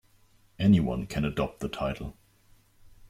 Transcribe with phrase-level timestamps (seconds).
[0.57, 2.17] Anyone can adopt the title.